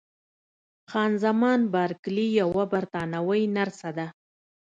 [0.89, 4.07] خان زمان بارکلي یوه بریتانوۍ نرسه ده.